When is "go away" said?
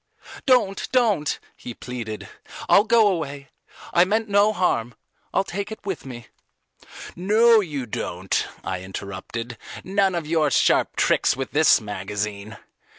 2.85-3.49